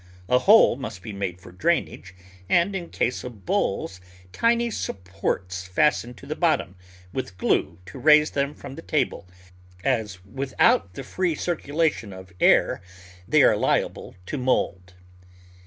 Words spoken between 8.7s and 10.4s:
the table, as